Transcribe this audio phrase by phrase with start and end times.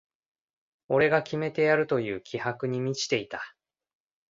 [0.87, 3.53] 俺が決めてやるという気迫に満ちていた